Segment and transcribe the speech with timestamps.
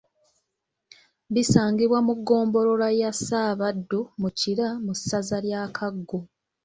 [1.33, 6.19] Bisangibwa mu Ggombolola ya Ssaabaddu mu Kira Mu Ssaza lya Kaggo.